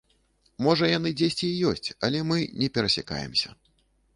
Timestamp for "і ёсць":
1.49-1.89